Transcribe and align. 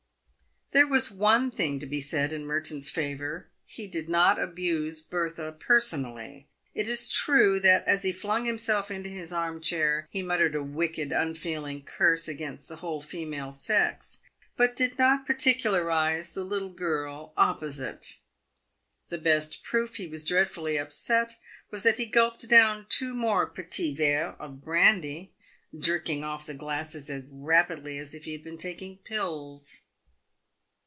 There 0.73 0.87
was 0.87 1.11
one 1.11 1.51
thing 1.51 1.81
to 1.81 1.85
be 1.85 1.99
said 1.99 2.31
in 2.31 2.45
Merton's 2.45 2.89
favour— 2.89 3.49
he 3.65 3.87
did 3.89 4.07
not 4.07 4.39
abuse 4.41 5.01
Bertha 5.01 5.51
personally. 5.51 6.47
It 6.73 6.87
is 6.87 7.09
true 7.09 7.59
that, 7.59 7.85
as 7.85 8.03
he 8.03 8.13
flung 8.13 8.45
himself 8.45 8.89
into 8.89 9.09
his 9.09 9.33
arm 9.33 9.59
chair, 9.59 10.07
he 10.11 10.21
muttered 10.21 10.55
a 10.55 10.63
wicked, 10.63 11.11
unfeeling 11.11 11.83
curse 11.83 12.29
against 12.29 12.69
the 12.69 12.77
whole 12.77 13.01
female 13.01 13.51
sex, 13.51 14.19
but 14.55 14.73
did 14.73 14.97
not 14.97 15.25
particularise 15.27 16.29
the 16.29 16.45
little 16.45 16.69
girl 16.69 17.33
opposite. 17.35 18.19
The 19.09 19.17
best 19.17 19.63
proof 19.63 19.97
he 19.97 20.07
was 20.07 20.23
dreadfully 20.23 20.77
upset 20.77 21.35
was 21.69 21.83
that 21.83 21.97
he 21.97 22.05
gulped 22.05 22.47
down 22.47 22.85
two 22.87 23.13
more 23.13 23.45
petits 23.45 23.97
verves 23.99 24.37
of 24.39 24.63
brandy, 24.63 25.33
jerking 25.77 26.23
off 26.23 26.45
the 26.45 26.53
glasses 26.53 27.09
as 27.09 27.25
rapidly 27.29 27.97
as 27.97 28.13
if 28.13 28.23
he 28.23 28.31
had 28.31 28.43
been 28.45 28.57
taking 28.57 28.99
pills. 28.99 29.81